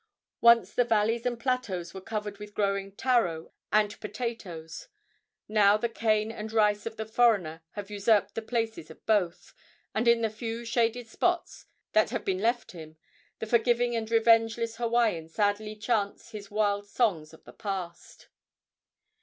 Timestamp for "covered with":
2.01-2.55